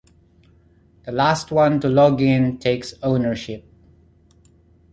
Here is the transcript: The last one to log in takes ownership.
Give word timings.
The 1.05 1.11
last 1.11 1.51
one 1.51 1.79
to 1.81 1.87
log 1.87 2.21
in 2.21 2.57
takes 2.57 2.95
ownership. 3.03 3.63